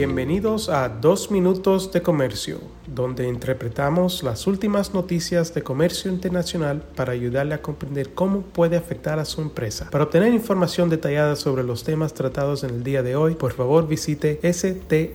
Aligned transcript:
Bienvenidos 0.00 0.70
a 0.70 0.88
Dos 0.88 1.30
Minutos 1.30 1.92
de 1.92 2.00
Comercio, 2.00 2.58
donde 2.86 3.28
interpretamos 3.28 4.22
las 4.22 4.46
últimas 4.46 4.94
noticias 4.94 5.52
de 5.52 5.62
comercio 5.62 6.10
internacional 6.10 6.82
para 6.96 7.12
ayudarle 7.12 7.52
a 7.52 7.60
comprender 7.60 8.14
cómo 8.14 8.40
puede 8.40 8.78
afectar 8.78 9.18
a 9.18 9.26
su 9.26 9.42
empresa. 9.42 9.90
Para 9.90 10.04
obtener 10.04 10.32
información 10.32 10.88
detallada 10.88 11.36
sobre 11.36 11.64
los 11.64 11.84
temas 11.84 12.14
tratados 12.14 12.64
en 12.64 12.70
el 12.70 12.82
día 12.82 13.02
de 13.02 13.14
hoy, 13.14 13.34
por 13.34 13.52
favor 13.52 13.86
visite 13.86 14.40
strtrade.com. 14.42 15.10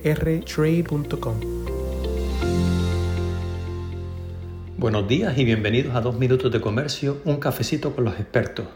Buenos 4.77 5.07
días 5.07 5.35
y 5.35 5.45
bienvenidos 5.45 5.95
a 5.95 6.01
Dos 6.01 6.19
Minutos 6.19 6.51
de 6.51 6.61
Comercio, 6.61 7.17
un 7.25 7.37
cafecito 7.37 7.95
con 7.95 8.03
los 8.03 8.19
expertos. 8.19 8.67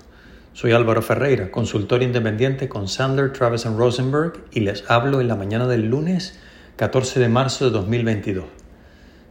Soy 0.59 0.73
Álvaro 0.73 1.01
Ferreira, 1.01 1.51
consultor 1.51 2.03
independiente 2.03 2.67
con 2.67 2.89
Sandler, 2.89 3.31
Travis 3.31 3.63
Rosenberg 3.63 4.43
y 4.51 4.59
les 4.59 4.83
hablo 4.91 5.21
en 5.21 5.29
la 5.29 5.37
mañana 5.37 5.67
del 5.67 5.85
lunes 5.85 6.37
14 6.75 7.21
de 7.21 7.29
marzo 7.29 7.63
de 7.63 7.71
2022. 7.71 8.43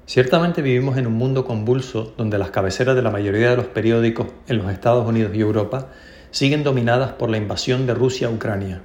Ciertamente 0.07 0.63
vivimos 0.63 0.97
en 0.97 1.07
un 1.07 1.13
mundo 1.13 1.45
convulso 1.45 2.15
donde 2.17 2.39
las 2.39 2.49
cabeceras 2.49 2.97
de 2.97 3.03
la 3.03 3.11
mayoría 3.11 3.51
de 3.51 3.59
los 3.59 3.67
periódicos 3.67 4.29
en 4.47 4.57
los 4.57 4.73
Estados 4.73 5.07
Unidos 5.07 5.33
y 5.35 5.41
Europa 5.41 5.89
siguen 6.31 6.65
dominadas 6.65 7.13
por 7.13 7.29
la 7.29 7.37
invasión 7.37 7.87
de 7.87 7.93
Rusia 7.93 8.29
a 8.29 8.31
Ucrania. 8.31 8.81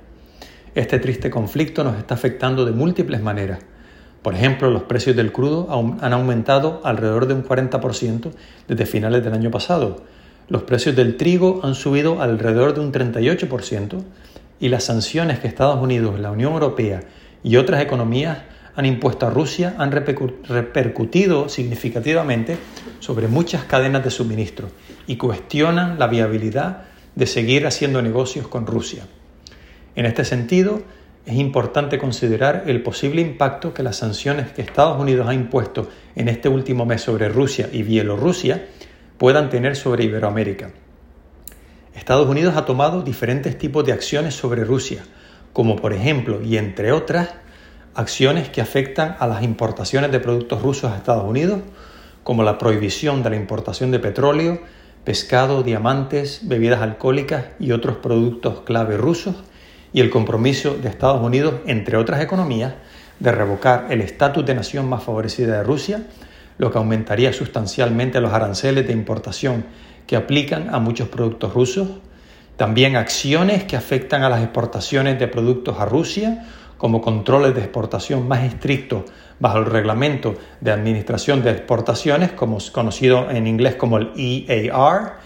Este 0.75 0.99
triste 0.99 1.29
conflicto 1.29 1.85
nos 1.85 1.97
está 1.97 2.15
afectando 2.15 2.65
de 2.65 2.73
múltiples 2.73 3.21
maneras. 3.21 3.59
Por 4.21 4.35
ejemplo, 4.35 4.69
los 4.69 4.83
precios 4.83 5.15
del 5.15 5.31
crudo 5.31 5.69
han 6.01 6.11
aumentado 6.11 6.81
alrededor 6.83 7.25
de 7.25 7.35
un 7.35 7.45
40% 7.45 8.33
desde 8.67 8.85
finales 8.85 9.23
del 9.23 9.33
año 9.33 9.49
pasado, 9.49 10.03
los 10.49 10.63
precios 10.63 10.95
del 10.95 11.17
trigo 11.17 11.61
han 11.63 11.75
subido 11.75 12.21
alrededor 12.21 12.73
de 12.73 12.81
un 12.81 12.91
38% 12.91 14.03
y 14.59 14.69
las 14.69 14.83
sanciones 14.83 15.39
que 15.39 15.47
Estados 15.47 15.81
Unidos, 15.81 16.19
la 16.19 16.31
Unión 16.31 16.53
Europea 16.53 17.01
y 17.43 17.57
otras 17.57 17.81
economías 17.81 18.39
han 18.75 18.85
impuesto 18.85 19.27
a 19.27 19.29
Rusia 19.29 19.75
han 19.77 19.91
repercutido 19.91 21.47
significativamente 21.47 22.57
sobre 22.99 23.27
muchas 23.27 23.65
cadenas 23.65 24.03
de 24.03 24.09
suministro 24.09 24.69
y 25.05 25.17
cuestionan 25.17 25.99
la 25.99 26.07
viabilidad 26.07 26.85
de 27.15 27.27
seguir 27.27 27.67
haciendo 27.67 28.01
negocios 28.01 28.47
con 28.47 28.65
Rusia. 28.65 29.05
En 29.95 30.05
este 30.05 30.25
sentido, 30.25 30.81
es 31.25 31.35
importante 31.35 31.99
considerar 31.99 32.63
el 32.67 32.81
posible 32.81 33.21
impacto 33.21 33.73
que 33.73 33.83
las 33.83 33.97
sanciones 33.97 34.51
que 34.51 34.61
Estados 34.61 34.99
Unidos 34.99 35.27
ha 35.27 35.33
impuesto 35.33 35.89
en 36.15 36.27
este 36.27 36.49
último 36.49 36.85
mes 36.85 37.01
sobre 37.01 37.29
Rusia 37.29 37.69
y 37.71 37.83
Bielorrusia 37.83 38.65
puedan 39.23 39.49
tener 39.49 39.77
sobre 39.77 40.03
Iberoamérica. 40.03 40.71
Estados 41.95 42.27
Unidos 42.27 42.57
ha 42.57 42.65
tomado 42.65 43.03
diferentes 43.03 43.57
tipos 43.57 43.85
de 43.85 43.93
acciones 43.93 44.35
sobre 44.35 44.65
Rusia, 44.65 45.05
como 45.53 45.77
por 45.77 45.93
ejemplo, 45.93 46.41
y 46.41 46.57
entre 46.57 46.91
otras, 46.91 47.29
acciones 47.95 48.49
que 48.49 48.59
afectan 48.59 49.15
a 49.19 49.27
las 49.27 49.41
importaciones 49.41 50.11
de 50.11 50.19
productos 50.19 50.61
rusos 50.61 50.91
a 50.91 50.97
Estados 50.97 51.23
Unidos, 51.23 51.61
como 52.25 52.43
la 52.43 52.57
prohibición 52.57 53.23
de 53.23 53.29
la 53.29 53.37
importación 53.37 53.91
de 53.91 53.99
petróleo, 53.99 54.59
pescado, 55.05 55.63
diamantes, 55.63 56.41
bebidas 56.43 56.81
alcohólicas 56.81 57.45
y 57.61 57.71
otros 57.71 57.95
productos 57.95 58.63
clave 58.65 58.97
rusos, 58.97 59.35
y 59.93 60.01
el 60.01 60.09
compromiso 60.09 60.75
de 60.75 60.89
Estados 60.89 61.21
Unidos, 61.21 61.61
entre 61.65 61.95
otras 61.95 62.21
economías, 62.21 62.73
de 63.21 63.31
revocar 63.31 63.87
el 63.89 64.01
estatus 64.01 64.45
de 64.45 64.55
nación 64.55 64.89
más 64.89 65.01
favorecida 65.01 65.59
de 65.59 65.63
Rusia 65.63 66.07
lo 66.57 66.71
que 66.71 66.77
aumentaría 66.77 67.33
sustancialmente 67.33 68.21
los 68.21 68.33
aranceles 68.33 68.87
de 68.87 68.93
importación 68.93 69.65
que 70.07 70.15
aplican 70.15 70.73
a 70.73 70.79
muchos 70.79 71.07
productos 71.07 71.53
rusos, 71.53 71.87
también 72.57 72.95
acciones 72.95 73.63
que 73.63 73.75
afectan 73.75 74.23
a 74.23 74.29
las 74.29 74.41
exportaciones 74.41 75.19
de 75.19 75.27
productos 75.27 75.79
a 75.79 75.85
Rusia, 75.85 76.45
como 76.77 77.01
controles 77.01 77.55
de 77.55 77.61
exportación 77.61 78.27
más 78.27 78.43
estrictos 78.43 79.03
bajo 79.39 79.57
el 79.57 79.65
reglamento 79.65 80.35
de 80.59 80.71
administración 80.71 81.41
de 81.41 81.51
exportaciones, 81.51 82.33
como 82.33 82.57
conocido 82.71 83.29
en 83.31 83.47
inglés 83.47 83.75
como 83.75 83.97
el 83.97 84.11
EAR, 84.15 85.19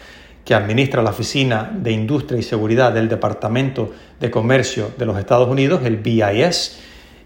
que 0.45 0.53
administra 0.53 1.01
la 1.01 1.09
Oficina 1.09 1.69
de 1.73 1.91
Industria 1.91 2.39
y 2.39 2.43
Seguridad 2.43 2.93
del 2.93 3.09
Departamento 3.09 3.91
de 4.19 4.31
Comercio 4.31 4.91
de 4.97 5.05
los 5.05 5.19
Estados 5.19 5.49
Unidos, 5.49 5.81
el 5.83 5.97
BIS, 5.97 6.79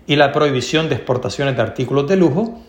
y 0.07 0.15
la 0.15 0.31
prohibición 0.31 0.89
de 0.89 0.95
exportaciones 0.95 1.55
de 1.55 1.61
artículos 1.61 2.07
de 2.07 2.15
lujo, 2.15 2.61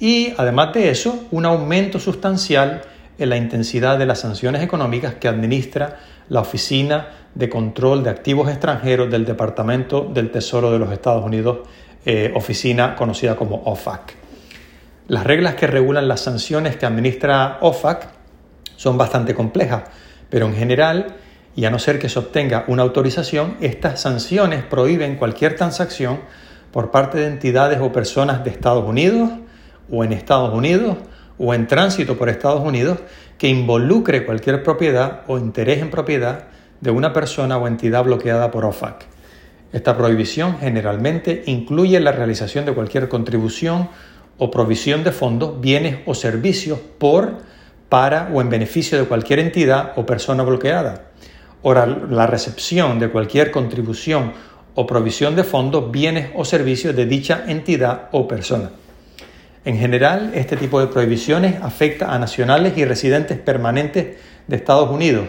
y 0.00 0.32
además 0.36 0.72
de 0.74 0.90
eso, 0.90 1.26
un 1.30 1.46
aumento 1.46 1.98
sustancial 1.98 2.82
en 3.18 3.28
la 3.28 3.36
intensidad 3.36 3.98
de 3.98 4.06
las 4.06 4.20
sanciones 4.20 4.62
económicas 4.62 5.14
que 5.14 5.28
administra 5.28 5.98
la 6.28 6.40
Oficina 6.40 7.08
de 7.34 7.48
Control 7.48 8.02
de 8.02 8.10
Activos 8.10 8.48
Extranjeros 8.48 9.10
del 9.10 9.24
Departamento 9.24 10.02
del 10.02 10.30
Tesoro 10.30 10.72
de 10.72 10.78
los 10.78 10.90
Estados 10.92 11.24
Unidos, 11.24 11.58
eh, 12.04 12.32
oficina 12.34 12.94
conocida 12.96 13.36
como 13.36 13.62
OFAC. 13.64 14.14
Las 15.08 15.24
reglas 15.24 15.54
que 15.54 15.66
regulan 15.66 16.08
las 16.08 16.20
sanciones 16.20 16.76
que 16.76 16.86
administra 16.86 17.58
OFAC 17.60 18.08
son 18.76 18.98
bastante 18.98 19.34
complejas, 19.34 19.84
pero 20.30 20.46
en 20.46 20.54
general, 20.54 21.16
y 21.54 21.66
a 21.66 21.70
no 21.70 21.78
ser 21.78 21.98
que 21.98 22.08
se 22.08 22.18
obtenga 22.18 22.64
una 22.68 22.82
autorización, 22.82 23.56
estas 23.60 24.00
sanciones 24.00 24.64
prohíben 24.64 25.16
cualquier 25.16 25.56
transacción 25.56 26.20
por 26.72 26.90
parte 26.90 27.18
de 27.18 27.26
entidades 27.26 27.80
o 27.80 27.92
personas 27.92 28.42
de 28.42 28.50
Estados 28.50 28.84
Unidos, 28.84 29.30
o 29.90 30.04
en 30.04 30.12
Estados 30.12 30.52
Unidos 30.54 30.96
o 31.38 31.52
en 31.54 31.66
tránsito 31.66 32.16
por 32.16 32.28
Estados 32.28 32.62
Unidos 32.62 32.98
que 33.38 33.48
involucre 33.48 34.24
cualquier 34.24 34.62
propiedad 34.62 35.22
o 35.26 35.38
interés 35.38 35.80
en 35.80 35.90
propiedad 35.90 36.44
de 36.80 36.90
una 36.90 37.12
persona 37.12 37.58
o 37.58 37.66
entidad 37.66 38.04
bloqueada 38.04 38.50
por 38.50 38.64
OFAC. 38.64 39.06
Esta 39.72 39.96
prohibición 39.96 40.58
generalmente 40.58 41.42
incluye 41.46 41.98
la 41.98 42.12
realización 42.12 42.64
de 42.64 42.74
cualquier 42.74 43.08
contribución 43.08 43.88
o 44.38 44.50
provisión 44.50 45.02
de 45.02 45.12
fondos, 45.12 45.60
bienes 45.60 45.98
o 46.06 46.14
servicios 46.14 46.78
por, 46.78 47.38
para 47.88 48.30
o 48.32 48.40
en 48.40 48.50
beneficio 48.50 48.98
de 48.98 49.06
cualquier 49.06 49.40
entidad 49.40 49.92
o 49.96 50.06
persona 50.06 50.42
bloqueada, 50.42 51.10
o 51.62 51.74
la 51.74 52.26
recepción 52.26 52.98
de 52.98 53.08
cualquier 53.08 53.50
contribución 53.50 54.32
o 54.74 54.86
provisión 54.86 55.34
de 55.34 55.44
fondos, 55.44 55.90
bienes 55.90 56.30
o 56.34 56.44
servicios 56.44 56.94
de 56.94 57.06
dicha 57.06 57.44
entidad 57.46 58.08
o 58.12 58.28
persona. 58.28 58.70
En 59.64 59.78
general, 59.78 60.32
este 60.34 60.58
tipo 60.58 60.78
de 60.78 60.88
prohibiciones 60.88 61.56
afecta 61.62 62.14
a 62.14 62.18
nacionales 62.18 62.76
y 62.76 62.84
residentes 62.84 63.38
permanentes 63.38 64.16
de 64.46 64.56
Estados 64.56 64.90
Unidos, 64.90 65.26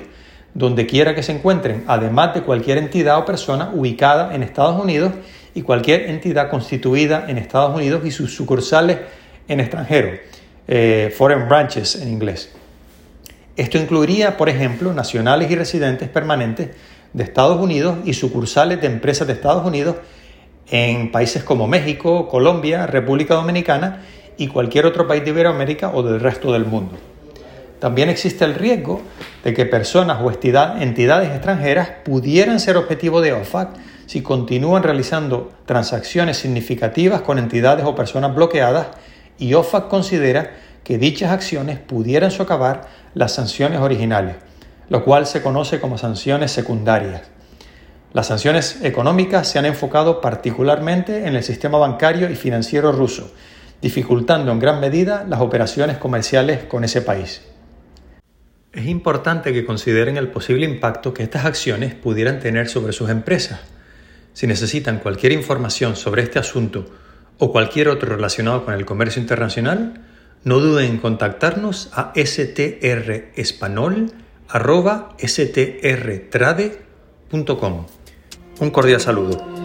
donde 0.53 0.85
quiera 0.85 1.15
que 1.15 1.23
se 1.23 1.31
encuentren, 1.31 1.85
además 1.87 2.33
de 2.33 2.41
cualquier 2.41 2.77
entidad 2.77 3.17
o 3.17 3.25
persona 3.25 3.71
ubicada 3.73 4.35
en 4.35 4.43
Estados 4.43 4.81
Unidos 4.81 5.13
y 5.53 5.61
cualquier 5.61 6.09
entidad 6.09 6.49
constituida 6.49 7.25
en 7.29 7.37
Estados 7.37 7.73
Unidos 7.73 8.05
y 8.05 8.11
sus 8.11 8.35
sucursales 8.35 8.97
en 9.47 9.61
extranjero, 9.61 10.09
eh, 10.67 11.13
foreign 11.17 11.47
branches 11.47 11.95
en 11.95 12.09
inglés. 12.09 12.53
Esto 13.55 13.77
incluiría, 13.77 14.35
por 14.35 14.49
ejemplo, 14.49 14.93
nacionales 14.93 15.49
y 15.49 15.55
residentes 15.55 16.09
permanentes 16.09 16.71
de 17.13 17.23
Estados 17.23 17.61
Unidos 17.61 17.99
y 18.03 18.13
sucursales 18.13 18.81
de 18.81 18.87
empresas 18.87 19.27
de 19.27 19.33
Estados 19.33 19.65
Unidos 19.65 19.95
en 20.69 21.09
países 21.09 21.41
como 21.43 21.67
México, 21.67 22.27
Colombia, 22.27 22.85
República 22.85 23.35
Dominicana 23.35 24.01
y 24.37 24.47
cualquier 24.47 24.85
otro 24.85 25.07
país 25.07 25.23
de 25.23 25.31
Iberoamérica 25.31 25.91
o 25.93 26.03
del 26.03 26.19
resto 26.19 26.51
del 26.51 26.65
mundo. 26.65 26.95
También 27.79 28.09
existe 28.09 28.45
el 28.45 28.55
riesgo 28.55 29.01
de 29.43 29.53
que 29.53 29.65
personas 29.65 30.21
o 30.21 30.31
entidades 30.31 31.31
extranjeras 31.31 31.89
pudieran 32.03 32.59
ser 32.59 32.77
objetivo 32.77 33.21
de 33.21 33.33
OFAC 33.33 33.69
si 34.05 34.21
continúan 34.21 34.83
realizando 34.83 35.51
transacciones 35.65 36.37
significativas 36.37 37.21
con 37.21 37.37
entidades 37.37 37.85
o 37.85 37.95
personas 37.95 38.33
bloqueadas 38.33 38.87
y 39.37 39.53
OFAC 39.53 39.87
considera 39.87 40.51
que 40.83 40.97
dichas 40.97 41.31
acciones 41.31 41.79
pudieran 41.79 42.31
socavar 42.31 42.87
las 43.13 43.33
sanciones 43.33 43.79
originales, 43.79 44.35
lo 44.89 45.03
cual 45.03 45.25
se 45.25 45.41
conoce 45.41 45.79
como 45.79 45.97
sanciones 45.97 46.51
secundarias. 46.51 47.23
Las 48.13 48.27
sanciones 48.27 48.79
económicas 48.83 49.47
se 49.47 49.59
han 49.59 49.65
enfocado 49.65 50.21
particularmente 50.21 51.27
en 51.27 51.35
el 51.35 51.43
sistema 51.43 51.77
bancario 51.77 52.29
y 52.29 52.35
financiero 52.35 52.91
ruso 52.91 53.31
dificultando 53.81 54.51
en 54.51 54.59
gran 54.59 54.79
medida 54.79 55.25
las 55.27 55.41
operaciones 55.41 55.97
comerciales 55.97 56.63
con 56.63 56.83
ese 56.83 57.01
país. 57.01 57.41
Es 58.71 58.87
importante 58.87 59.53
que 59.53 59.65
consideren 59.65 60.17
el 60.17 60.27
posible 60.27 60.65
impacto 60.65 61.13
que 61.13 61.23
estas 61.23 61.45
acciones 61.45 61.93
pudieran 61.95 62.39
tener 62.39 62.67
sobre 62.67 62.91
sus 62.91 63.09
empresas. 63.09 63.61
Si 64.33 64.47
necesitan 64.47 64.99
cualquier 64.99 65.31
información 65.31 65.95
sobre 65.95 66.23
este 66.23 66.39
asunto 66.39 66.85
o 67.37 67.51
cualquier 67.51 67.87
otro 67.87 68.09
relacionado 68.13 68.65
con 68.65 68.73
el 68.73 68.85
comercio 68.85 69.21
internacional, 69.21 70.01
no 70.43 70.59
duden 70.59 70.91
en 70.91 70.97
contactarnos 70.97 71.89
a 71.93 72.11
strtrade.com. 72.15 72.85
Un 78.59 78.69
cordial 78.71 79.01
saludo. 79.01 79.64